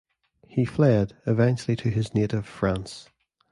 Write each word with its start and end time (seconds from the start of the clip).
He 0.47 0.65
fled, 0.65 1.15
eventually 1.27 1.75
to 1.75 1.91
his 1.91 2.15
native 2.15 2.47
France. 2.47 3.07